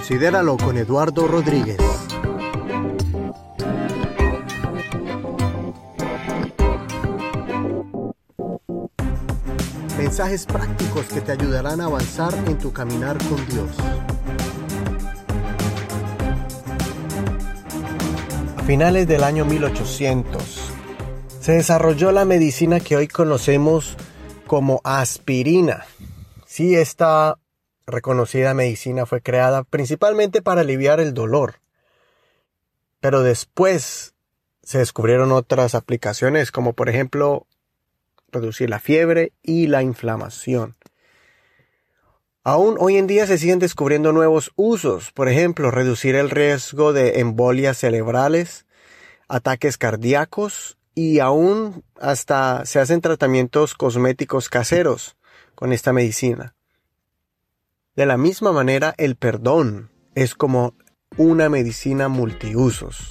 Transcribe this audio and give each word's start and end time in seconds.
Considéralo 0.00 0.56
con 0.56 0.78
Eduardo 0.78 1.28
Rodríguez. 1.28 1.76
Mensajes 9.98 10.46
prácticos 10.46 11.04
que 11.04 11.20
te 11.20 11.32
ayudarán 11.32 11.82
a 11.82 11.84
avanzar 11.84 12.32
en 12.46 12.56
tu 12.56 12.72
caminar 12.72 13.18
con 13.28 13.46
Dios. 13.46 13.68
A 18.56 18.62
finales 18.62 19.06
del 19.06 19.22
año 19.22 19.44
1800 19.44 20.72
se 21.40 21.52
desarrolló 21.52 22.10
la 22.10 22.24
medicina 22.24 22.80
que 22.80 22.96
hoy 22.96 23.06
conocemos 23.06 23.98
como 24.46 24.80
aspirina. 24.82 25.84
Sí, 26.46 26.74
esta 26.74 27.36
reconocida 27.90 28.54
medicina 28.54 29.06
fue 29.06 29.20
creada 29.20 29.64
principalmente 29.64 30.42
para 30.42 30.62
aliviar 30.62 31.00
el 31.00 31.14
dolor. 31.14 31.60
Pero 33.00 33.22
después 33.22 34.14
se 34.62 34.78
descubrieron 34.78 35.32
otras 35.32 35.74
aplicaciones 35.74 36.52
como 36.52 36.74
por 36.74 36.88
ejemplo 36.88 37.46
reducir 38.30 38.70
la 38.70 38.78
fiebre 38.78 39.32
y 39.42 39.66
la 39.66 39.82
inflamación. 39.82 40.76
Aún 42.42 42.76
hoy 42.78 42.96
en 42.96 43.06
día 43.06 43.26
se 43.26 43.36
siguen 43.36 43.58
descubriendo 43.58 44.12
nuevos 44.12 44.52
usos, 44.56 45.12
por 45.12 45.28
ejemplo, 45.28 45.70
reducir 45.70 46.14
el 46.14 46.30
riesgo 46.30 46.94
de 46.94 47.20
embolias 47.20 47.78
cerebrales, 47.78 48.64
ataques 49.28 49.76
cardíacos 49.76 50.78
y 50.94 51.18
aún 51.18 51.84
hasta 52.00 52.64
se 52.64 52.80
hacen 52.80 53.02
tratamientos 53.02 53.74
cosméticos 53.74 54.48
caseros 54.48 55.16
con 55.54 55.72
esta 55.72 55.92
medicina. 55.92 56.54
De 57.96 58.06
la 58.06 58.16
misma 58.16 58.52
manera, 58.52 58.94
el 58.98 59.16
perdón 59.16 59.90
es 60.14 60.34
como 60.36 60.74
una 61.16 61.48
medicina 61.48 62.08
multiusos. 62.08 63.10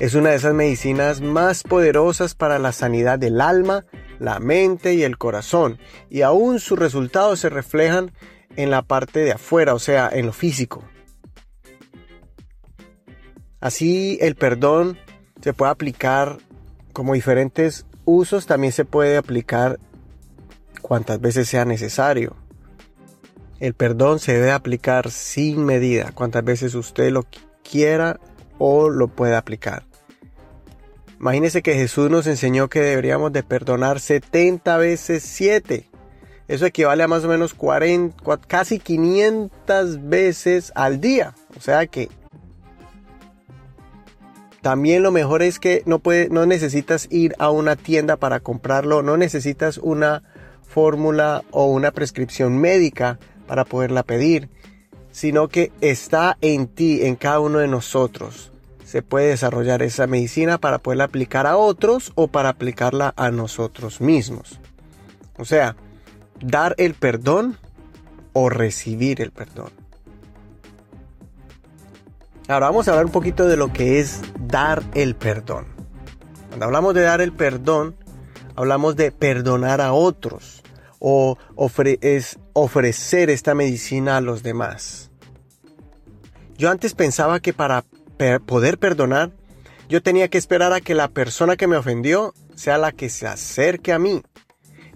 Es 0.00 0.14
una 0.14 0.30
de 0.30 0.36
esas 0.36 0.54
medicinas 0.54 1.20
más 1.20 1.62
poderosas 1.62 2.34
para 2.34 2.58
la 2.58 2.72
sanidad 2.72 3.18
del 3.18 3.40
alma, 3.40 3.86
la 4.18 4.40
mente 4.40 4.94
y 4.94 5.04
el 5.04 5.18
corazón, 5.18 5.78
y 6.10 6.22
aún 6.22 6.58
sus 6.58 6.78
resultados 6.78 7.38
se 7.38 7.48
reflejan 7.48 8.12
en 8.56 8.70
la 8.70 8.82
parte 8.82 9.20
de 9.20 9.32
afuera, 9.32 9.72
o 9.72 9.78
sea, 9.78 10.10
en 10.12 10.26
lo 10.26 10.32
físico. 10.32 10.82
Así 13.60 14.18
el 14.20 14.34
perdón 14.34 14.98
se 15.40 15.52
puede 15.52 15.70
aplicar 15.70 16.38
como 16.92 17.14
diferentes 17.14 17.86
usos, 18.04 18.46
también 18.46 18.72
se 18.72 18.84
puede 18.84 19.16
aplicar 19.16 19.78
cuantas 20.82 21.20
veces 21.20 21.48
sea 21.48 21.64
necesario. 21.64 22.36
El 23.58 23.74
perdón 23.74 24.18
se 24.18 24.34
debe 24.34 24.52
aplicar 24.52 25.10
sin 25.10 25.64
medida, 25.64 26.12
cuantas 26.12 26.44
veces 26.44 26.74
usted 26.74 27.10
lo 27.10 27.24
quiera 27.68 28.20
o 28.58 28.90
lo 28.90 29.08
pueda 29.08 29.38
aplicar. 29.38 29.84
Imagínese 31.18 31.62
que 31.62 31.74
Jesús 31.74 32.10
nos 32.10 32.26
enseñó 32.26 32.68
que 32.68 32.80
deberíamos 32.80 33.32
de 33.32 33.42
perdonar 33.42 34.00
70 34.00 34.76
veces 34.76 35.22
7. 35.22 35.88
Eso 36.48 36.66
equivale 36.66 37.02
a 37.02 37.08
más 37.08 37.24
o 37.24 37.28
menos 37.28 37.54
40, 37.54 38.36
casi 38.46 38.78
500 38.78 40.08
veces 40.08 40.72
al 40.74 41.00
día. 41.00 41.34
O 41.56 41.60
sea 41.60 41.86
que 41.86 42.10
también 44.60 45.02
lo 45.02 45.10
mejor 45.10 45.42
es 45.42 45.58
que 45.58 45.82
no, 45.86 45.98
puede, 46.00 46.28
no 46.28 46.44
necesitas 46.44 47.08
ir 47.10 47.34
a 47.38 47.50
una 47.50 47.76
tienda 47.76 48.16
para 48.16 48.40
comprarlo, 48.40 49.02
no 49.02 49.16
necesitas 49.16 49.78
una 49.78 50.22
fórmula 50.62 51.44
o 51.52 51.66
una 51.66 51.92
prescripción 51.92 52.58
médica 52.58 53.18
para 53.46 53.64
poderla 53.64 54.02
pedir, 54.02 54.48
sino 55.10 55.48
que 55.48 55.72
está 55.80 56.36
en 56.40 56.68
ti, 56.68 57.04
en 57.06 57.16
cada 57.16 57.40
uno 57.40 57.58
de 57.58 57.68
nosotros. 57.68 58.52
Se 58.84 59.02
puede 59.02 59.28
desarrollar 59.28 59.82
esa 59.82 60.06
medicina 60.06 60.58
para 60.58 60.78
poderla 60.78 61.04
aplicar 61.04 61.46
a 61.46 61.56
otros 61.56 62.12
o 62.14 62.28
para 62.28 62.50
aplicarla 62.50 63.14
a 63.16 63.30
nosotros 63.30 64.00
mismos. 64.00 64.60
O 65.38 65.44
sea, 65.44 65.76
dar 66.40 66.74
el 66.78 66.94
perdón 66.94 67.56
o 68.32 68.48
recibir 68.48 69.20
el 69.20 69.32
perdón. 69.32 69.70
Ahora 72.48 72.66
vamos 72.66 72.86
a 72.86 72.92
hablar 72.92 73.06
un 73.06 73.12
poquito 73.12 73.46
de 73.46 73.56
lo 73.56 73.72
que 73.72 73.98
es 73.98 74.20
dar 74.38 74.82
el 74.94 75.16
perdón. 75.16 75.66
Cuando 76.48 76.66
hablamos 76.66 76.94
de 76.94 77.02
dar 77.02 77.20
el 77.20 77.32
perdón, 77.32 77.96
hablamos 78.54 78.94
de 78.94 79.10
perdonar 79.10 79.80
a 79.80 79.92
otros 79.92 80.62
o 80.98 81.36
es 82.00 82.38
ofrecer 82.52 83.30
esta 83.30 83.54
medicina 83.54 84.16
a 84.16 84.20
los 84.20 84.42
demás. 84.42 85.10
Yo 86.56 86.70
antes 86.70 86.94
pensaba 86.94 87.40
que 87.40 87.52
para 87.52 87.84
poder 88.46 88.78
perdonar, 88.78 89.32
yo 89.88 90.02
tenía 90.02 90.28
que 90.28 90.38
esperar 90.38 90.72
a 90.72 90.80
que 90.80 90.94
la 90.94 91.08
persona 91.08 91.56
que 91.56 91.66
me 91.66 91.76
ofendió 91.76 92.34
sea 92.54 92.78
la 92.78 92.92
que 92.92 93.08
se 93.08 93.26
acerque 93.26 93.92
a 93.92 93.98
mí. 93.98 94.22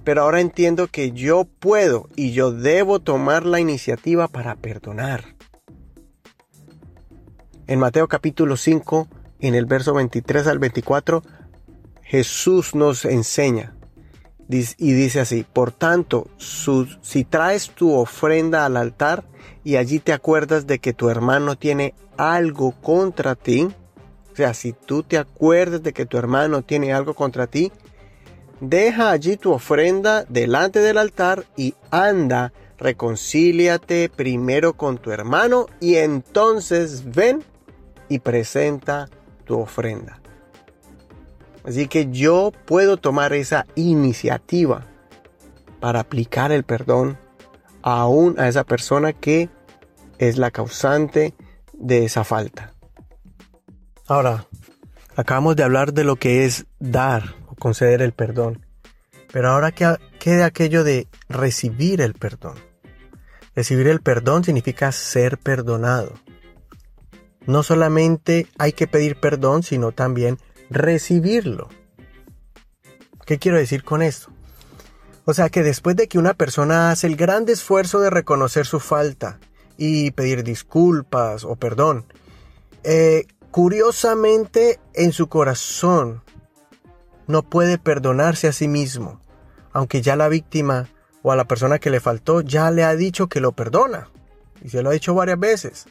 Pero 0.03 0.23
ahora 0.23 0.41
entiendo 0.41 0.89
que 0.89 1.13
yo 1.13 1.45
puedo 1.45 2.09
y 2.17 2.33
yo 2.33 2.53
debo 2.53 3.01
tomar 3.01 3.45
la 3.45 3.61
iniciativa 3.61 4.29
para 4.29 4.57
perdonar. 4.57 5.37
En 7.67 7.79
Mateo 7.79 8.09
capítulo 8.09 8.57
5, 8.57 9.09
en 9.41 9.55
el 9.55 9.67
verso 9.67 9.95
23 9.95 10.47
al 10.47 10.59
24, 10.59 11.23
Jesús 12.03 12.75
nos 12.75 13.05
enseña 13.05 13.77
y 14.51 14.93
dice 14.93 15.21
así, 15.21 15.45
por 15.51 15.71
tanto, 15.71 16.29
si 16.39 17.25
traes 17.25 17.71
tu 17.71 17.95
ofrenda 17.95 18.67
al 18.67 18.77
altar 18.77 19.25
y 19.63 19.77
allí 19.77 20.01
te 20.01 20.13
acuerdas 20.13 20.67
de 20.67 20.81
que 20.81 20.93
tu 20.93 21.09
hermano 21.09 21.57
tiene 21.57 21.95
algo 22.17 22.73
contra 22.73 23.37
ti, 23.37 23.69
o 24.33 24.37
sea, 24.37 24.55
si 24.55 24.73
tú 24.73 25.03
te 25.03 25.19
acuerdas 25.19 25.83
de 25.83 25.93
que 25.93 26.07
tu 26.07 26.19
hermano 26.19 26.63
tiene 26.63 26.93
algo 26.93 27.15
contra 27.15 27.47
ti, 27.47 27.71
deja 28.61 29.11
allí 29.11 29.37
tu 29.37 29.53
ofrenda 29.53 30.25
delante 30.29 30.81
del 30.81 30.99
altar 30.99 31.45
y 31.57 31.75
anda, 31.91 32.53
reconcíliate 32.79 34.09
primero 34.09 34.73
con 34.73 34.99
tu 34.99 35.13
hermano 35.13 35.67
y 35.81 35.97
entonces 35.97 37.05
ven 37.15 37.45
y 38.09 38.19
presenta 38.19 39.09
tu 39.45 39.61
ofrenda. 39.61 40.21
Así 41.65 41.89
que 41.89 42.09
yo 42.11 42.53
puedo 42.65 42.97
tomar 42.97 43.33
esa 43.33 43.67
iniciativa 43.75 44.87
para 45.81 46.01
aplicar 46.01 46.53
el 46.53 46.65
perdón 46.65 47.19
aún 47.83 48.39
a 48.39 48.49
esa 48.49 48.65
persona 48.65 49.13
que 49.13 49.49
es 50.19 50.37
la 50.37 50.51
causante 50.51 51.35
de 51.73 52.05
esa 52.05 52.25
falta. 52.25 52.75
Ahora, 54.07 54.47
acabamos 55.17 55.57
de 55.57 55.63
hablar 55.63 55.93
de 55.93 56.05
lo 56.05 56.17
que 56.17 56.45
es 56.45 56.67
dar 56.79 57.37
o 57.47 57.55
conceder 57.55 58.03
el 58.03 58.13
perdón. 58.13 58.67
Pero 59.33 59.51
ahora 59.51 59.73
queda 59.73 60.45
aquello 60.45 60.83
de 60.83 61.07
recibir 61.29 62.01
el 62.01 62.15
perdón. 62.15 62.57
Recibir 63.55 63.87
el 63.87 64.01
perdón 64.01 64.45
significa 64.45 64.93
ser 64.93 65.39
perdonado. 65.39 66.15
No 67.47 67.63
solamente 67.63 68.47
hay 68.59 68.73
que 68.73 68.87
pedir 68.87 69.21
perdón, 69.21 69.63
sino 69.63 69.93
también 69.93 70.39
recibirlo. 70.71 71.69
¿Qué 73.27 73.39
quiero 73.39 73.59
decir 73.59 73.85
con 73.85 74.03
esto? 74.03 74.31
O 75.25 75.35
sea 75.35 75.51
que 75.51 75.63
después 75.63 75.97
de 75.97 76.09
que 76.09 76.19
una 76.19 76.35
persona 76.35 76.91
hace 76.91 77.07
el 77.07 77.17
gran 77.17 77.49
esfuerzo 77.49 78.01
de 78.01 78.11
reconocer 78.11 78.67
su 78.67 78.81
falta 78.81 79.39
y 79.77 80.11
pedir 80.13 80.43
disculpas 80.43 81.45
o 81.45 81.57
perdón, 81.57 82.07
eh, 82.83 83.27
curiosamente 83.51 84.81
en 84.95 85.13
su 85.13 85.29
corazón 85.29 86.23
no 87.27 87.43
puede 87.43 87.79
perdonarse 87.79 88.49
a 88.49 88.53
sí 88.53 88.67
mismo, 88.67 89.21
aunque 89.73 90.03
ya 90.03 90.17
la 90.17 90.29
víctima 90.29 90.89
o 91.23 91.33
a 91.33 91.37
la 91.37 91.45
persona 91.45 91.79
que 91.79 91.91
le 91.91 92.01
faltó 92.01 92.41
ya 92.41 92.71
le 92.71 92.83
ha 92.83 92.97
dicho 92.97 93.29
que 93.29 93.41
lo 93.41 93.53
perdona, 93.53 94.09
y 94.63 94.71
se 94.71 94.83
lo 94.83 94.91
ha 94.91 94.95
dicho 94.95 95.15
varias 95.15 95.39
veces. 95.39 95.87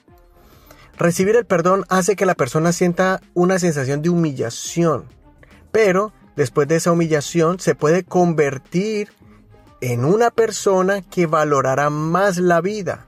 Recibir 0.99 1.37
el 1.37 1.45
perdón 1.45 1.85
hace 1.87 2.17
que 2.17 2.25
la 2.25 2.35
persona 2.35 2.73
sienta 2.73 3.21
una 3.33 3.57
sensación 3.57 4.01
de 4.01 4.09
humillación, 4.09 5.05
pero 5.71 6.11
después 6.35 6.67
de 6.67 6.75
esa 6.75 6.91
humillación 6.91 7.57
se 7.61 7.73
puede 7.73 8.03
convertir 8.03 9.13
en 9.79 10.03
una 10.03 10.29
persona 10.29 11.01
que 11.01 11.25
valorará 11.25 11.89
más 11.89 12.37
la 12.37 12.59
vida. 12.59 13.05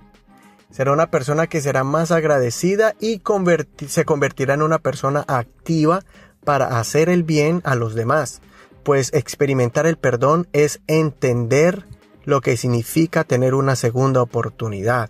Será 0.71 0.93
una 0.93 1.11
persona 1.11 1.47
que 1.47 1.59
será 1.59 1.83
más 1.83 2.11
agradecida 2.11 2.95
y 3.01 3.21
se 3.89 4.05
convertirá 4.05 4.53
en 4.53 4.61
una 4.61 4.79
persona 4.79 5.25
activa 5.27 5.99
para 6.45 6.79
hacer 6.79 7.09
el 7.09 7.23
bien 7.23 7.61
a 7.65 7.75
los 7.75 7.93
demás, 7.93 8.41
pues 8.83 9.11
experimentar 9.13 9.85
el 9.85 9.97
perdón 9.97 10.47
es 10.53 10.79
entender 10.87 11.85
lo 12.23 12.39
que 12.39 12.55
significa 12.55 13.25
tener 13.25 13.53
una 13.53 13.75
segunda 13.75 14.21
oportunidad 14.21 15.09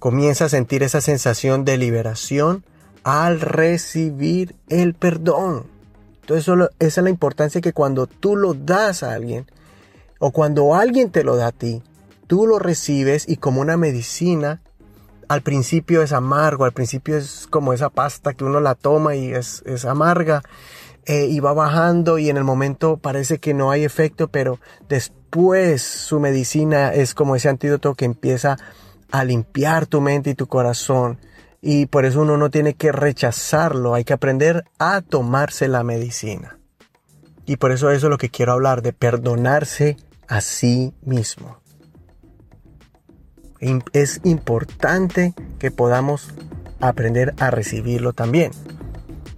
comienza 0.00 0.46
a 0.46 0.48
sentir 0.48 0.82
esa 0.82 1.00
sensación 1.00 1.64
de 1.64 1.76
liberación 1.76 2.64
al 3.04 3.40
recibir 3.40 4.56
el 4.68 4.94
perdón. 4.94 5.66
Entonces 6.22 6.48
esa 6.78 7.00
es 7.00 7.04
la 7.04 7.10
importancia 7.10 7.60
que 7.60 7.72
cuando 7.72 8.06
tú 8.06 8.34
lo 8.34 8.54
das 8.54 9.02
a 9.02 9.12
alguien 9.12 9.46
o 10.18 10.32
cuando 10.32 10.74
alguien 10.74 11.10
te 11.10 11.22
lo 11.22 11.36
da 11.36 11.48
a 11.48 11.52
ti, 11.52 11.82
tú 12.26 12.46
lo 12.46 12.58
recibes 12.58 13.28
y 13.28 13.36
como 13.36 13.60
una 13.60 13.76
medicina 13.76 14.60
al 15.28 15.42
principio 15.42 16.02
es 16.02 16.12
amargo, 16.12 16.64
al 16.64 16.72
principio 16.72 17.16
es 17.16 17.46
como 17.48 17.72
esa 17.72 17.88
pasta 17.88 18.34
que 18.34 18.44
uno 18.44 18.60
la 18.60 18.74
toma 18.74 19.14
y 19.14 19.32
es, 19.32 19.62
es 19.64 19.84
amarga 19.84 20.42
eh, 21.06 21.26
y 21.26 21.40
va 21.40 21.52
bajando 21.52 22.18
y 22.18 22.30
en 22.30 22.36
el 22.36 22.44
momento 22.44 22.96
parece 22.96 23.38
que 23.38 23.54
no 23.54 23.70
hay 23.70 23.84
efecto, 23.84 24.28
pero 24.28 24.60
después 24.88 25.82
su 25.82 26.20
medicina 26.20 26.92
es 26.92 27.14
como 27.14 27.36
ese 27.36 27.48
antídoto 27.48 27.94
que 27.94 28.06
empieza 28.06 28.52
a 28.52 28.58
limpiar 29.24 29.86
tu 29.86 30.00
mente 30.00 30.30
y 30.30 30.34
tu 30.34 30.46
corazón. 30.46 31.18
Y 31.62 31.86
por 31.86 32.04
eso 32.04 32.22
uno 32.22 32.36
no 32.36 32.50
tiene 32.50 32.74
que 32.74 32.92
rechazarlo, 32.92 33.94
hay 33.94 34.04
que 34.04 34.14
aprender 34.14 34.64
a 34.78 35.02
tomarse 35.02 35.68
la 35.68 35.82
medicina. 35.82 36.58
Y 37.44 37.56
por 37.56 37.72
eso 37.72 37.90
eso 37.90 38.06
es 38.06 38.10
lo 38.10 38.18
que 38.18 38.30
quiero 38.30 38.52
hablar, 38.52 38.80
de 38.82 38.92
perdonarse 38.92 39.96
a 40.28 40.40
sí 40.40 40.94
mismo. 41.02 41.60
Es 43.92 44.20
importante 44.24 45.34
que 45.58 45.70
podamos 45.70 46.32
aprender 46.80 47.34
a 47.38 47.50
recibirlo 47.50 48.14
también. 48.14 48.52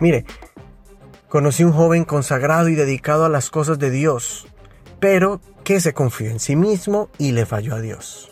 Mire, 0.00 0.24
conocí 1.28 1.64
un 1.64 1.72
joven 1.72 2.04
consagrado 2.04 2.68
y 2.68 2.74
dedicado 2.74 3.24
a 3.24 3.28
las 3.28 3.50
cosas 3.50 3.78
de 3.78 3.90
Dios, 3.90 4.46
pero 5.00 5.40
que 5.64 5.80
se 5.80 5.92
confió 5.92 6.30
en 6.30 6.38
sí 6.38 6.54
mismo 6.54 7.08
y 7.18 7.32
le 7.32 7.46
falló 7.46 7.74
a 7.74 7.80
Dios. 7.80 8.31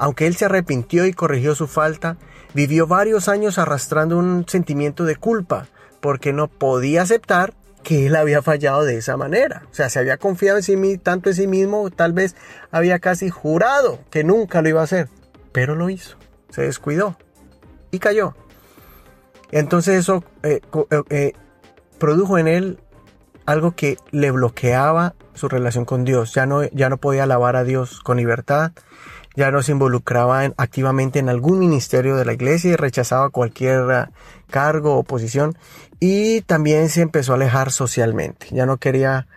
Aunque 0.00 0.26
él 0.26 0.34
se 0.34 0.46
arrepintió 0.46 1.04
y 1.04 1.12
corrigió 1.12 1.54
su 1.54 1.66
falta, 1.66 2.16
vivió 2.54 2.86
varios 2.86 3.28
años 3.28 3.58
arrastrando 3.58 4.16
un 4.16 4.46
sentimiento 4.48 5.04
de 5.04 5.16
culpa, 5.16 5.66
porque 6.00 6.32
no 6.32 6.48
podía 6.48 7.02
aceptar 7.02 7.52
que 7.82 8.06
él 8.06 8.16
había 8.16 8.40
fallado 8.40 8.84
de 8.84 8.96
esa 8.96 9.18
manera. 9.18 9.66
O 9.70 9.74
sea, 9.74 9.90
se 9.90 9.98
había 9.98 10.16
confiado 10.16 10.56
en 10.56 10.62
sí 10.62 10.96
tanto 10.96 11.28
en 11.28 11.36
sí 11.36 11.46
mismo, 11.46 11.90
tal 11.90 12.14
vez 12.14 12.34
había 12.70 12.98
casi 12.98 13.28
jurado 13.28 13.98
que 14.08 14.24
nunca 14.24 14.62
lo 14.62 14.70
iba 14.70 14.80
a 14.80 14.84
hacer, 14.84 15.10
pero 15.52 15.76
lo 15.76 15.90
hizo, 15.90 16.16
se 16.48 16.62
descuidó 16.62 17.18
y 17.90 17.98
cayó. 17.98 18.34
Entonces 19.52 19.98
eso 19.98 20.24
eh, 20.42 20.62
eh, 20.90 21.02
eh, 21.10 21.32
produjo 21.98 22.38
en 22.38 22.48
él 22.48 22.78
algo 23.44 23.72
que 23.72 23.98
le 24.12 24.30
bloqueaba 24.30 25.14
su 25.34 25.48
relación 25.50 25.84
con 25.84 26.04
Dios. 26.04 26.32
Ya 26.32 26.46
no, 26.46 26.64
ya 26.64 26.88
no 26.88 26.96
podía 26.96 27.24
alabar 27.24 27.56
a 27.56 27.64
Dios 27.64 28.00
con 28.00 28.16
libertad, 28.16 28.72
ya 29.36 29.50
no 29.50 29.62
se 29.62 29.72
involucraba 29.72 30.42
activamente 30.56 31.18
en 31.18 31.28
algún 31.28 31.58
ministerio 31.58 32.16
de 32.16 32.24
la 32.24 32.32
iglesia 32.32 32.72
y 32.72 32.76
rechazaba 32.76 33.30
cualquier 33.30 33.90
ah, 33.90 34.10
cargo 34.50 34.96
o 34.96 35.02
posición 35.04 35.56
y 36.00 36.40
también 36.42 36.88
se 36.88 37.02
empezó 37.02 37.32
a 37.32 37.36
alejar 37.36 37.70
socialmente. 37.70 38.48
Ya 38.50 38.66
no 38.66 38.78
quería 38.78 39.28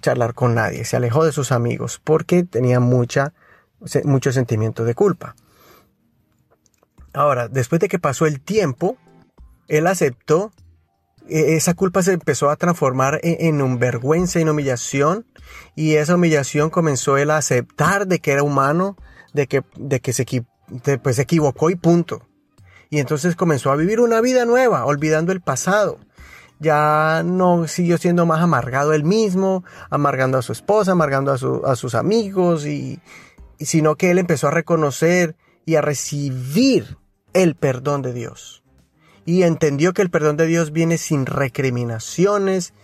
charlar 0.00 0.34
con 0.34 0.54
nadie, 0.54 0.84
se 0.84 0.96
alejó 0.96 1.24
de 1.24 1.32
sus 1.32 1.52
amigos 1.52 2.00
porque 2.02 2.44
tenía 2.44 2.80
mucha, 2.80 3.32
mucho 4.04 4.32
sentimiento 4.32 4.84
de 4.84 4.94
culpa. 4.94 5.34
Ahora, 7.12 7.48
después 7.48 7.80
de 7.80 7.88
que 7.88 7.98
pasó 7.98 8.26
el 8.26 8.40
tiempo, 8.40 8.96
él 9.66 9.86
aceptó, 9.86 10.52
e, 11.28 11.56
esa 11.56 11.74
culpa 11.74 12.02
se 12.02 12.12
empezó 12.12 12.50
a 12.50 12.56
transformar 12.56 13.20
en, 13.22 13.62
un 13.62 13.78
vergüenza 13.78 14.38
y 14.38 14.42
en 14.42 14.50
humillación, 14.50 15.26
y 15.74 15.94
esa 15.96 16.14
humillación 16.14 16.70
comenzó 16.70 17.16
él 17.18 17.30
a 17.30 17.38
aceptar 17.38 18.06
de 18.06 18.20
que 18.20 18.32
era 18.32 18.44
humano, 18.44 18.96
de 19.32 19.46
que, 19.46 19.62
de 19.76 20.00
que 20.00 20.12
se, 20.12 20.24
pues, 21.02 21.16
se 21.16 21.22
equivocó 21.22 21.70
y 21.70 21.76
punto. 21.76 22.26
Y 22.90 22.98
entonces 22.98 23.36
comenzó 23.36 23.70
a 23.70 23.76
vivir 23.76 24.00
una 24.00 24.20
vida 24.20 24.44
nueva, 24.44 24.84
olvidando 24.84 25.32
el 25.32 25.40
pasado. 25.40 25.98
Ya 26.58 27.22
no 27.24 27.66
siguió 27.68 27.96
siendo 27.96 28.26
más 28.26 28.40
amargado 28.40 28.92
él 28.92 29.04
mismo, 29.04 29.64
amargando 29.88 30.38
a 30.38 30.42
su 30.42 30.52
esposa, 30.52 30.92
amargando 30.92 31.32
a, 31.32 31.76
sus 31.76 31.94
amigos, 31.94 32.66
y, 32.66 33.00
sino 33.58 33.96
que 33.96 34.10
él 34.10 34.18
empezó 34.18 34.48
a 34.48 34.52
reconocer 34.52 35.36
y 35.64 35.76
a 35.76 35.80
recibir 35.80 36.98
el 37.32 37.54
perdón 37.54 38.02
de 38.02 38.12
Dios. 38.12 38.62
Y 39.24 39.44
entendió 39.44 39.92
que 39.92 40.02
el 40.02 40.10
perdón 40.10 40.36
de 40.36 40.46
Dios 40.46 40.72
viene 40.72 40.98
sin 40.98 41.26
recriminaciones 41.26 42.74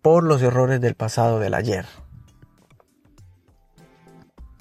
por 0.00 0.24
los 0.24 0.40
errores 0.40 0.80
del 0.80 0.94
pasado 0.94 1.40
del 1.40 1.54
ayer. 1.54 1.86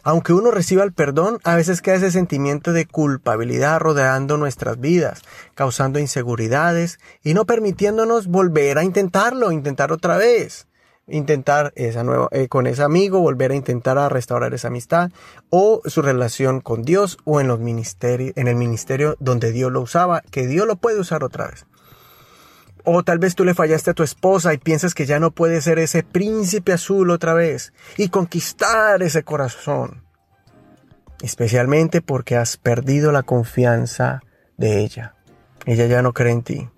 Aunque 0.03 0.33
uno 0.33 0.51
reciba 0.51 0.83
el 0.83 0.93
perdón, 0.93 1.39
a 1.43 1.55
veces 1.55 1.81
queda 1.81 1.95
ese 1.95 2.11
sentimiento 2.11 2.71
de 2.71 2.85
culpabilidad 2.85 3.79
rodeando 3.79 4.37
nuestras 4.37 4.79
vidas, 4.79 5.21
causando 5.55 5.99
inseguridades 5.99 6.99
y 7.23 7.33
no 7.33 7.45
permitiéndonos 7.45 8.27
volver 8.27 8.77
a 8.77 8.83
intentarlo, 8.83 9.51
intentar 9.51 9.91
otra 9.91 10.17
vez. 10.17 10.67
Intentar 11.11 11.73
esa 11.75 12.03
nueva, 12.03 12.27
eh, 12.31 12.47
con 12.47 12.67
ese 12.67 12.83
amigo, 12.83 13.19
volver 13.19 13.51
a 13.51 13.55
intentar 13.55 13.97
a 13.97 14.09
restaurar 14.09 14.53
esa 14.53 14.67
amistad 14.67 15.09
o 15.49 15.81
su 15.85 16.03
relación 16.03 16.61
con 16.61 16.83
Dios 16.83 17.17
o 17.23 17.41
en 17.41 17.47
los 17.47 17.59
ministerios, 17.59 18.37
en 18.37 18.47
el 18.47 18.55
ministerio 18.55 19.15
donde 19.19 19.51
Dios 19.51 19.71
lo 19.71 19.81
usaba, 19.81 20.21
que 20.29 20.45
Dios 20.45 20.67
lo 20.67 20.75
puede 20.75 20.99
usar 20.99 21.23
otra 21.23 21.47
vez. 21.47 21.65
O 22.83 23.03
tal 23.03 23.19
vez 23.19 23.35
tú 23.35 23.43
le 23.43 23.53
fallaste 23.53 23.91
a 23.91 23.93
tu 23.93 24.03
esposa 24.03 24.53
y 24.53 24.57
piensas 24.57 24.93
que 24.93 25.05
ya 25.05 25.19
no 25.19 25.31
puede 25.31 25.61
ser 25.61 25.79
ese 25.79 26.03
príncipe 26.03 26.73
azul 26.73 27.11
otra 27.11 27.33
vez 27.33 27.73
y 27.97 28.09
conquistar 28.09 29.03
ese 29.03 29.23
corazón. 29.23 30.03
Especialmente 31.21 32.01
porque 32.01 32.37
has 32.37 32.57
perdido 32.57 33.11
la 33.11 33.23
confianza 33.23 34.21
de 34.57 34.79
ella. 34.79 35.15
Ella 35.65 35.85
ya 35.87 36.01
no 36.01 36.13
cree 36.13 36.31
en 36.31 36.43
ti. 36.43 36.69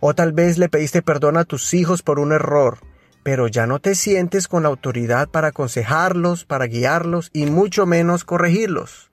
O 0.00 0.14
tal 0.14 0.32
vez 0.32 0.58
le 0.58 0.68
pediste 0.68 1.02
perdón 1.02 1.36
a 1.36 1.44
tus 1.44 1.74
hijos 1.74 2.02
por 2.02 2.18
un 2.18 2.32
error, 2.32 2.78
pero 3.22 3.48
ya 3.48 3.66
no 3.66 3.80
te 3.80 3.94
sientes 3.94 4.48
con 4.48 4.62
la 4.62 4.68
autoridad 4.68 5.28
para 5.28 5.48
aconsejarlos, 5.48 6.44
para 6.44 6.66
guiarlos 6.66 7.30
y 7.32 7.46
mucho 7.46 7.86
menos 7.86 8.24
corregirlos. 8.24 9.10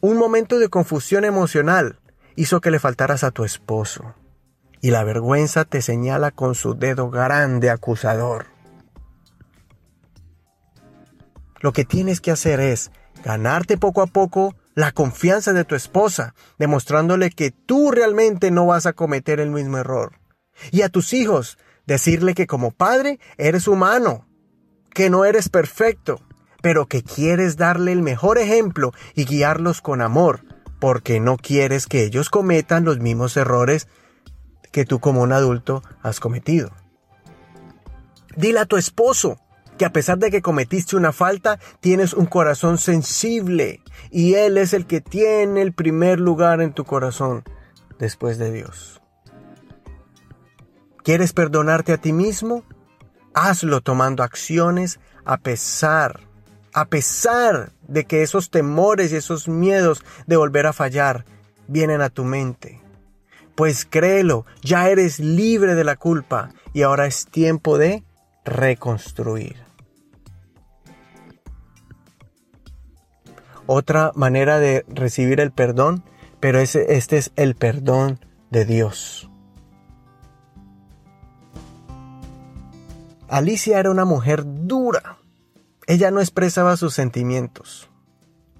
Un 0.00 0.16
momento 0.16 0.58
de 0.58 0.68
confusión 0.68 1.24
emocional 1.24 1.98
hizo 2.38 2.60
que 2.60 2.70
le 2.70 2.78
faltaras 2.78 3.24
a 3.24 3.32
tu 3.32 3.44
esposo 3.44 4.14
y 4.80 4.92
la 4.92 5.02
vergüenza 5.02 5.64
te 5.64 5.82
señala 5.82 6.30
con 6.30 6.54
su 6.54 6.74
dedo 6.74 7.10
grande 7.10 7.68
acusador. 7.68 8.46
Lo 11.60 11.72
que 11.72 11.84
tienes 11.84 12.20
que 12.20 12.30
hacer 12.30 12.60
es 12.60 12.92
ganarte 13.24 13.76
poco 13.76 14.02
a 14.02 14.06
poco 14.06 14.54
la 14.76 14.92
confianza 14.92 15.52
de 15.52 15.64
tu 15.64 15.74
esposa, 15.74 16.36
demostrándole 16.60 17.30
que 17.30 17.50
tú 17.50 17.90
realmente 17.90 18.52
no 18.52 18.66
vas 18.66 18.86
a 18.86 18.92
cometer 18.92 19.40
el 19.40 19.50
mismo 19.50 19.78
error. 19.78 20.20
Y 20.70 20.82
a 20.82 20.88
tus 20.90 21.12
hijos, 21.12 21.58
decirle 21.86 22.34
que 22.34 22.46
como 22.46 22.70
padre 22.70 23.18
eres 23.36 23.66
humano, 23.66 24.28
que 24.94 25.10
no 25.10 25.24
eres 25.24 25.48
perfecto, 25.48 26.20
pero 26.62 26.86
que 26.86 27.02
quieres 27.02 27.56
darle 27.56 27.90
el 27.90 28.02
mejor 28.02 28.38
ejemplo 28.38 28.92
y 29.16 29.24
guiarlos 29.24 29.80
con 29.80 30.02
amor, 30.02 30.44
porque 30.78 31.20
no 31.20 31.36
quieres 31.36 31.86
que 31.86 32.04
ellos 32.04 32.30
cometan 32.30 32.84
los 32.84 32.98
mismos 32.98 33.36
errores 33.36 33.88
que 34.72 34.84
tú 34.84 35.00
como 35.00 35.22
un 35.22 35.32
adulto 35.32 35.82
has 36.02 36.20
cometido. 36.20 36.70
Dile 38.36 38.60
a 38.60 38.66
tu 38.66 38.76
esposo 38.76 39.38
que 39.78 39.84
a 39.84 39.92
pesar 39.92 40.18
de 40.18 40.30
que 40.30 40.42
cometiste 40.42 40.96
una 40.96 41.12
falta, 41.12 41.58
tienes 41.80 42.12
un 42.12 42.26
corazón 42.26 42.78
sensible 42.78 43.80
y 44.10 44.34
Él 44.34 44.58
es 44.58 44.74
el 44.74 44.86
que 44.86 45.00
tiene 45.00 45.62
el 45.62 45.72
primer 45.72 46.20
lugar 46.20 46.60
en 46.60 46.72
tu 46.72 46.84
corazón 46.84 47.44
después 47.98 48.38
de 48.38 48.52
Dios. 48.52 49.00
¿Quieres 51.02 51.32
perdonarte 51.32 51.92
a 51.92 51.98
ti 51.98 52.12
mismo? 52.12 52.64
Hazlo 53.34 53.80
tomando 53.80 54.22
acciones 54.22 55.00
a 55.24 55.38
pesar, 55.38 56.20
a 56.74 56.86
pesar 56.86 57.72
de 57.88 58.04
que 58.04 58.22
esos 58.22 58.50
temores 58.50 59.12
y 59.12 59.16
esos 59.16 59.48
miedos 59.48 60.04
de 60.26 60.36
volver 60.36 60.66
a 60.66 60.72
fallar 60.72 61.24
vienen 61.66 62.00
a 62.00 62.10
tu 62.10 62.24
mente. 62.24 62.80
Pues 63.56 63.84
créelo, 63.84 64.46
ya 64.62 64.88
eres 64.88 65.18
libre 65.18 65.74
de 65.74 65.82
la 65.82 65.96
culpa 65.96 66.50
y 66.72 66.82
ahora 66.82 67.06
es 67.06 67.26
tiempo 67.26 67.76
de 67.76 68.04
reconstruir. 68.44 69.56
Otra 73.66 74.12
manera 74.14 74.58
de 74.60 74.84
recibir 74.88 75.40
el 75.40 75.50
perdón, 75.50 76.04
pero 76.40 76.60
este 76.60 77.16
es 77.16 77.32
el 77.36 77.54
perdón 77.54 78.20
de 78.50 78.64
Dios. 78.64 79.28
Alicia 83.28 83.78
era 83.78 83.90
una 83.90 84.06
mujer 84.06 84.42
dura. 84.46 85.17
Ella 85.88 86.10
no 86.10 86.20
expresaba 86.20 86.76
sus 86.76 86.92
sentimientos. 86.92 87.88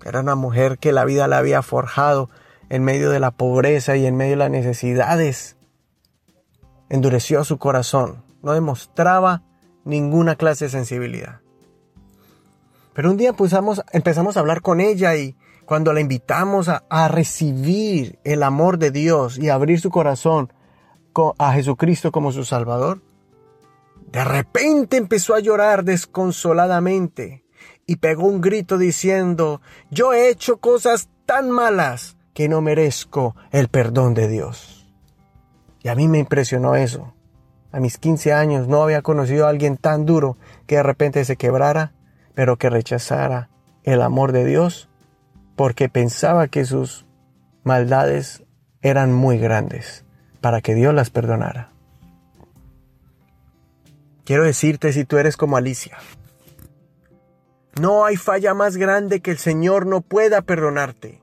Era 0.03 0.21
una 0.21 0.35
mujer 0.35 0.79
que 0.79 0.93
la 0.93 1.05
vida 1.05 1.29
la 1.29 1.37
había 1.37 1.61
forjado 1.61 2.31
en 2.71 2.83
medio 2.83 3.11
de 3.11 3.21
la 3.21 3.33
pobreza 3.33 3.99
y 3.99 4.07
en 4.07 4.17
medio 4.17 4.31
de 4.31 4.37
las 4.37 4.51
necesidades. 4.51 5.59
Endureció 6.89 7.45
su 7.45 7.59
corazón, 7.59 8.25
no 8.43 8.55
demostraba 8.55 9.43
ninguna 9.85 10.37
clase 10.37 10.65
de 10.65 10.71
sensibilidad. 10.71 11.41
Pero 12.95 13.11
un 13.11 13.19
día 13.19 13.35
empezamos 13.93 14.37
a 14.37 14.41
hablar 14.41 14.63
con 14.63 14.81
ella 14.81 15.15
y 15.15 15.37
cuando 15.67 15.93
la 15.93 16.01
invitamos 16.01 16.71
a, 16.71 16.85
a 16.89 17.09
recibir 17.09 18.19
el 18.25 18.43
amor 18.43 18.79
de 18.79 18.91
Dios 18.91 19.39
y 19.39 19.51
abrir 19.51 19.81
su 19.81 19.91
corazón 19.91 20.51
a 21.37 21.53
Jesucristo 21.53 22.11
como 22.11 22.33
su 22.33 22.47
Salvador, 22.47 23.03
de 24.13 24.25
repente 24.25 24.97
empezó 24.97 25.35
a 25.35 25.41
llorar 25.41 25.85
desconsoladamente 25.85 27.45
y 27.87 27.97
pegó 27.97 28.27
un 28.27 28.41
grito 28.41 28.79
diciendo, 28.79 29.61
yo 29.91 30.13
he 30.13 30.29
hecho 30.31 30.59
cosas 30.59 31.09
tan 31.27 31.51
malas 31.51 32.17
que 32.35 32.49
no 32.49 32.61
merezco 32.61 33.35
el 33.51 33.69
perdón 33.69 34.15
de 34.15 34.29
Dios. 34.29 34.91
Y 35.83 35.89
a 35.89 35.95
mí 35.95 36.09
me 36.09 36.19
impresionó 36.19 36.77
eso. 36.77 37.15
A 37.71 37.81
mis 37.81 37.99
15 37.99 38.33
años 38.33 38.69
no 38.69 38.83
había 38.83 39.03
conocido 39.03 39.47
a 39.47 39.51
alguien 39.51 39.77
tan 39.77 40.07
duro 40.07 40.39
que 40.67 40.77
de 40.77 40.83
repente 40.83 41.25
se 41.25 41.37
quebrara, 41.37 41.93
pero 42.35 42.57
que 42.57 42.71
rechazara 42.71 43.51
el 43.83 44.01
amor 44.03 44.33
de 44.33 44.45
Dios 44.45 44.89
porque 45.57 45.89
pensaba 45.89 46.49
que 46.49 46.65
sus 46.65 47.05
maldades 47.65 48.45
eran 48.81 49.13
muy 49.13 49.39
grandes 49.39 50.05
para 50.41 50.61
que 50.61 50.75
Dios 50.75 50.95
las 50.95 51.11
perdonara. 51.11 51.73
Quiero 54.29 54.45
decirte 54.45 54.93
si 54.93 55.07
tú 55.07 55.17
eres 55.17 55.39
como 55.39 55.57
Alicia. 55.57 55.97
No 57.81 58.05
hay 58.05 58.17
falla 58.17 58.53
más 58.53 58.77
grande 58.77 59.21
que 59.21 59.31
el 59.31 59.39
Señor 59.39 59.87
no 59.87 60.03
pueda 60.03 60.43
perdonarte. 60.43 61.23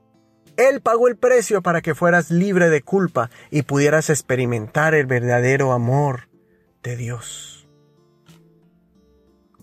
Él 0.56 0.80
pagó 0.80 1.06
el 1.06 1.16
precio 1.16 1.62
para 1.62 1.82
que 1.82 1.94
fueras 1.94 2.32
libre 2.32 2.68
de 2.68 2.82
culpa 2.82 3.30
y 3.48 3.62
pudieras 3.62 4.10
experimentar 4.10 4.92
el 4.92 5.06
verdadero 5.06 5.70
amor 5.70 6.28
de 6.82 6.96
Dios. 6.96 7.68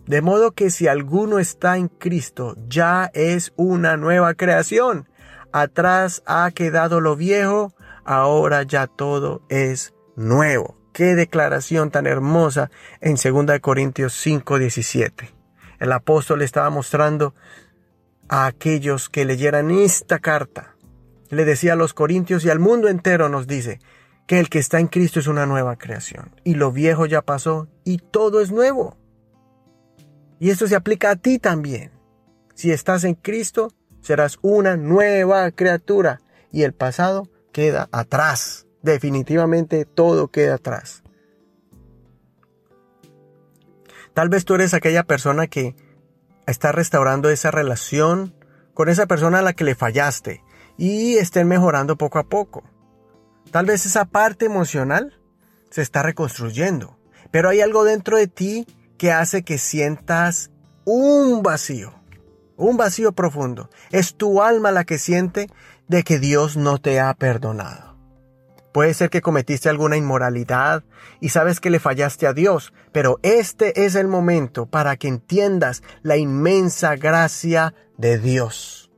De 0.06 0.22
modo 0.22 0.54
que 0.54 0.70
si 0.70 0.88
alguno 0.88 1.38
está 1.38 1.76
en 1.76 1.90
Cristo, 1.90 2.56
ya 2.70 3.12
es 3.14 3.52
una 3.58 3.98
nueva 3.98 4.36
creación. 4.36 5.10
Atrás 5.52 6.24
ha 6.26 6.50
quedado 6.52 7.02
lo 7.02 7.18
viejo, 7.18 7.74
ahora 8.06 8.64
ya 8.64 8.88
todo 8.88 9.42
es 9.50 9.94
nuevo. 10.16 10.83
Qué 10.94 11.16
declaración 11.16 11.92
tan 11.92 12.08
hermosa 12.08 12.70
en 13.02 13.16
2 13.16 13.60
Corintios 13.60 14.14
5, 14.14 14.60
17. 14.60 15.30
El 15.80 15.92
apóstol 15.92 16.42
estaba 16.42 16.70
mostrando 16.70 17.34
a 18.30 18.46
aquellos 18.46 19.10
que 19.10 19.26
leyeran 19.26 19.72
esta 19.72 20.20
carta 20.20 20.74
le 21.34 21.46
decía 21.46 21.74
a 21.74 21.76
los 21.76 21.94
corintios 21.94 22.46
y 22.46 22.50
al 22.50 22.60
mundo 22.60 22.88
entero 22.88 23.30
nos 23.30 23.48
dice 23.48 23.80
que 24.28 24.40
el 24.40 24.50
que 24.50 24.60
está 24.60 24.80
en 24.80 24.88
Cristo 24.88 25.20
es 25.20 25.28
una 25.28 25.46
nueva 25.46 25.78
creación 25.78 26.32
y 26.44 26.56
lo 26.56 26.72
viejo 26.72 27.06
ya 27.06 27.22
pasó 27.22 27.68
y 27.84 27.98
todo 27.98 28.42
es 28.42 28.52
nuevo. 28.52 28.98
Y 30.40 30.50
esto 30.50 30.68
se 30.68 30.76
aplica 30.76 31.12
a 31.12 31.16
ti 31.16 31.40
también. 31.40 31.92
Si 32.54 32.72
estás 32.72 33.04
en 33.04 33.16
Cristo, 33.16 33.72
serás 34.02 34.38
una 34.42 34.78
nueva 34.78 35.50
criatura 35.52 36.22
y 36.52 36.64
el 36.64 36.74
pasado 36.74 37.30
queda 37.52 37.90
atrás. 37.92 38.68
Definitivamente 38.84 39.86
todo 39.86 40.28
queda 40.28 40.56
atrás. 40.56 41.04
Tal 44.14 44.30
vez 44.30 44.46
tú 44.46 44.54
eres 44.56 44.74
aquella 44.74 45.04
persona 45.04 45.48
que 45.48 45.76
está 46.46 46.72
restaurando 46.72 47.30
esa 47.30 47.50
relación 47.50 48.36
con 48.74 48.90
esa 48.90 49.08
persona 49.08 49.40
a 49.40 49.42
la 49.42 49.54
que 49.54 49.64
le 49.64 49.74
fallaste 49.74 50.44
y 50.78 51.16
estén 51.16 51.48
mejorando 51.48 51.98
poco 51.98 52.20
a 52.20 52.24
poco. 52.24 52.64
Tal 53.52 53.66
vez 53.66 53.86
esa 53.86 54.06
parte 54.06 54.46
emocional 54.46 55.20
se 55.70 55.82
está 55.82 56.04
reconstruyendo, 56.04 57.00
pero 57.32 57.50
hay 57.50 57.62
algo 57.62 57.84
dentro 57.84 58.18
de 58.18 58.28
ti 58.28 58.68
que 58.98 59.12
hace 59.12 59.44
que 59.44 59.58
sientas 59.58 60.52
un 60.86 61.42
vacío, 61.42 61.94
un 62.58 62.78
vacío 62.78 63.14
profundo. 63.14 63.70
Es 63.92 64.16
tu 64.16 64.42
alma 64.42 64.72
la 64.72 64.84
que 64.84 64.98
siente 64.98 65.50
de 65.88 66.04
que 66.04 66.20
Dios 66.20 66.58
no 66.58 66.80
te 66.80 67.00
ha 67.00 67.14
perdonado. 67.14 67.93
Puede 68.74 68.96
ser 68.96 69.12
que 69.12 69.22
cometiste 69.22 69.70
alguna 69.70 69.98
inmoralidad 69.98 70.84
y 71.20 71.30
sabes 71.30 71.60
que 71.60 71.70
le 71.70 71.80
fallaste 71.80 72.26
a 72.26 72.34
Dios, 72.34 72.74
pero 72.92 73.20
este 73.22 73.86
es 73.86 73.94
el 73.94 74.08
momento 74.08 74.66
para 74.66 74.98
que 74.98 75.08
entiendas 75.08 75.84
la 76.02 76.18
inmensa 76.18 76.96
gracia 76.96 77.76
de 77.98 78.18
Dios. 78.18 78.92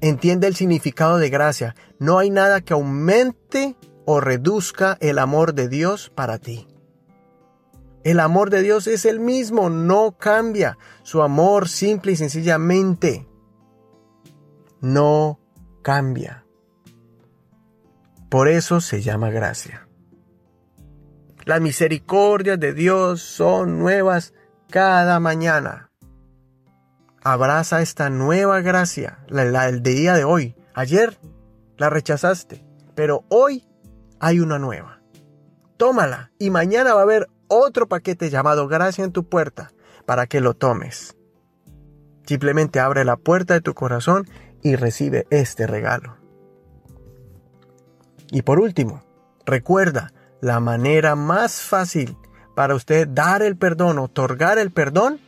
Entiende 0.00 0.46
el 0.46 0.56
significado 0.56 1.18
de 1.18 1.28
gracia. 1.28 1.76
No 1.98 2.18
hay 2.18 2.30
nada 2.30 2.62
que 2.62 2.72
aumente 2.72 3.76
o 4.06 4.20
reduzca 4.20 4.96
el 5.00 5.18
amor 5.18 5.52
de 5.52 5.68
Dios 5.68 6.10
para 6.14 6.38
ti. 6.38 6.66
El 8.04 8.20
amor 8.20 8.48
de 8.48 8.62
Dios 8.62 8.86
es 8.86 9.04
el 9.04 9.20
mismo, 9.20 9.68
no 9.68 10.16
cambia. 10.16 10.78
Su 11.02 11.22
amor 11.22 11.68
simple 11.68 12.12
y 12.12 12.16
sencillamente 12.16 13.26
no 14.80 15.40
cambia. 15.82 16.45
Por 18.28 18.48
eso 18.48 18.80
se 18.80 19.02
llama 19.02 19.30
gracia. 19.30 19.88
Las 21.44 21.60
misericordias 21.60 22.58
de 22.58 22.72
Dios 22.72 23.22
son 23.22 23.78
nuevas 23.78 24.34
cada 24.68 25.20
mañana 25.20 25.86
abraza 27.26 27.82
esta 27.82 28.08
nueva 28.08 28.60
gracia, 28.60 29.18
la, 29.26 29.66
del 29.66 29.82
día 29.82 30.14
de 30.14 30.22
hoy. 30.22 30.54
Ayer 30.74 31.18
la 31.76 31.90
rechazaste, 31.90 32.64
pero 32.94 33.24
hoy 33.30 33.66
hay 34.20 34.38
una 34.38 34.60
nueva. 34.60 35.00
Tómala 35.76 36.30
y 36.38 36.50
mañana 36.50 36.94
va 36.94 37.00
a 37.00 37.02
haber 37.02 37.26
otro 37.48 37.88
paquete 37.88 38.30
llamado 38.30 38.68
gracia 38.68 39.04
en 39.04 39.10
tu 39.10 39.28
puerta 39.28 39.72
para 40.06 40.28
que 40.28 40.40
lo 40.40 40.54
tomes. 40.54 41.16
Simplemente 42.26 42.78
abre 42.78 43.04
la 43.04 43.16
puerta 43.16 43.54
de 43.54 43.60
tu 43.60 43.74
corazón 43.74 44.28
y 44.62 44.76
recibe 44.76 45.26
este 45.30 45.66
regalo. 45.66 46.18
Y 48.30 48.42
por 48.42 48.58
último, 48.58 49.02
recuerda, 49.44 50.12
la 50.40 50.60
manera 50.60 51.16
más 51.16 51.60
fácil 51.60 52.16
para 52.54 52.74
usted 52.74 53.08
dar 53.08 53.42
el 53.42 53.56
perdón, 53.56 53.98
otorgar 53.98 54.58
el 54.58 54.70
perdón, 54.70 55.20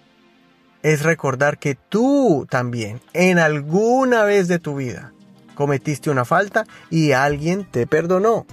es 0.82 1.02
recordar 1.02 1.58
que 1.58 1.74
tú 1.74 2.46
también 2.48 3.00
en 3.12 3.38
alguna 3.38 4.22
vez 4.24 4.48
de 4.48 4.58
tu 4.58 4.76
vida 4.76 5.12
cometiste 5.54 6.10
una 6.10 6.24
falta 6.24 6.64
y 6.88 7.12
alguien 7.12 7.64
te 7.70 7.86
perdonó. 7.86 8.46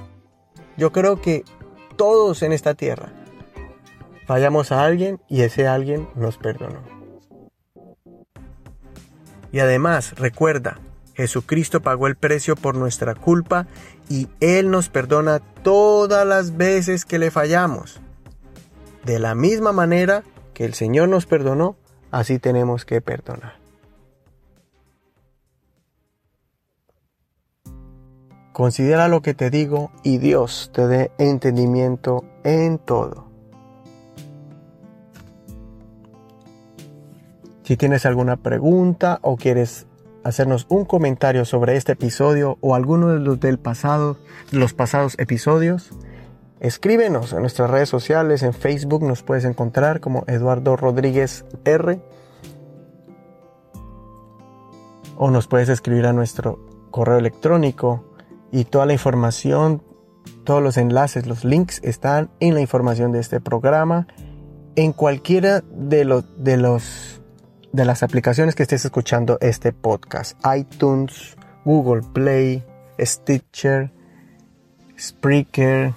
Yo 0.76 0.92
creo 0.92 1.22
que 1.22 1.44
todos 1.96 2.42
en 2.42 2.52
esta 2.52 2.74
tierra 2.74 3.14
fallamos 4.26 4.72
a 4.72 4.84
alguien 4.84 5.22
y 5.30 5.42
ese 5.42 5.68
alguien 5.68 6.10
nos 6.16 6.38
perdonó. 6.38 6.82
Y 9.52 9.60
además, 9.60 10.16
recuerda, 10.18 10.80
Jesucristo 11.16 11.82
pagó 11.82 12.08
el 12.08 12.16
precio 12.16 12.56
por 12.56 12.76
nuestra 12.76 13.16
culpa 13.16 13.68
y 14.10 14.28
Él 14.42 14.70
nos 14.70 14.90
perdona 14.90 15.40
todas 15.40 16.28
las 16.28 16.58
veces 16.58 17.06
que 17.06 17.20
le 17.20 17.32
fallamos. 17.32 18.02
De 19.06 19.20
la 19.20 19.34
misma 19.34 19.72
manera 19.72 20.24
que 20.54 20.66
el 20.66 20.74
Señor 20.74 21.10
nos 21.10 21.26
perdonó, 21.26 21.78
así 22.12 22.38
tenemos 22.40 22.86
que 22.86 23.02
perdonar. 23.02 23.66
Considera 28.52 29.08
lo 29.08 29.22
que 29.22 29.34
te 29.34 29.50
digo 29.50 29.92
y 30.02 30.18
Dios 30.18 30.72
te 30.74 30.88
dé 30.88 31.12
entendimiento 31.18 32.24
en 32.44 32.78
todo. 32.78 33.26
Si 37.64 37.76
tienes 37.78 38.06
alguna 38.06 38.38
pregunta 38.38 39.20
o 39.24 39.38
quieres 39.38 39.88
hacernos 40.26 40.66
un 40.70 40.84
comentario 40.84 41.46
sobre 41.46 41.78
este 41.78 41.94
episodio 41.94 42.58
o 42.60 42.76
alguno 42.76 43.10
de 43.10 43.20
los 43.20 43.40
del 43.40 43.60
pasado, 43.60 44.18
los 44.52 44.74
pasados 44.74 45.16
episodios, 45.20 45.92
Escríbenos 46.60 47.34
en 47.34 47.42
nuestras 47.42 47.70
redes 47.70 47.90
sociales, 47.90 48.42
en 48.42 48.54
Facebook 48.54 49.04
nos 49.04 49.24
puedes 49.24 49.44
encontrar 49.46 50.00
como 50.00 50.24
Eduardo 50.28 50.76
Rodríguez 50.76 51.46
R. 51.66 52.02
O 55.18 55.30
nos 55.30 55.48
puedes 55.48 55.70
escribir 55.70 56.08
a 56.08 56.14
nuestro 56.14 56.60
correo 56.92 57.18
electrónico 57.18 58.06
y 58.52 58.64
toda 58.64 58.86
la 58.86 58.94
información, 58.94 59.84
todos 60.44 60.64
los 60.64 60.78
enlaces, 60.78 61.28
los 61.28 61.44
links 61.44 61.82
están 61.84 62.32
en 62.40 62.54
la 62.54 62.62
información 62.62 63.12
de 63.12 63.20
este 63.20 63.42
programa. 63.42 64.08
En 64.76 64.92
cualquiera 64.92 65.62
de 65.70 66.06
los 66.06 66.26
de 66.44 66.58
los 66.58 67.22
de 67.76 67.86
las 67.86 68.04
aplicaciones 68.04 68.56
que 68.56 68.64
estés 68.64 68.86
escuchando 68.86 69.38
este 69.42 69.74
podcast, 69.74 70.40
iTunes, 70.56 71.36
Google 71.66 72.02
Play, 72.14 72.64
Stitcher, 73.00 73.92
Spreaker, 74.98 75.94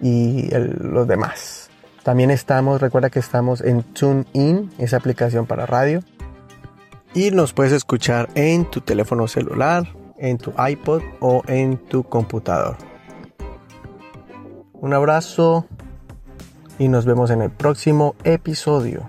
y 0.00 0.48
los 0.52 1.08
demás. 1.08 1.70
También 2.04 2.30
estamos, 2.30 2.80
recuerda 2.80 3.10
que 3.10 3.18
estamos 3.18 3.60
en 3.60 3.82
TuneIn, 3.82 4.70
esa 4.78 4.96
aplicación 4.96 5.46
para 5.46 5.66
radio. 5.66 6.02
Y 7.12 7.30
nos 7.32 7.52
puedes 7.52 7.72
escuchar 7.72 8.28
en 8.34 8.70
tu 8.70 8.80
teléfono 8.80 9.26
celular, 9.26 9.88
en 10.16 10.38
tu 10.38 10.52
iPod 10.56 11.02
o 11.20 11.42
en 11.48 11.76
tu 11.76 12.04
computador. 12.04 12.76
Un 14.74 14.94
abrazo 14.94 15.66
y 16.78 16.88
nos 16.88 17.04
vemos 17.04 17.30
en 17.30 17.42
el 17.42 17.50
próximo 17.50 18.14
episodio. 18.22 19.08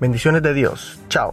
Bendiciones 0.00 0.42
de 0.42 0.54
Dios. 0.54 0.98
Chao. 1.08 1.32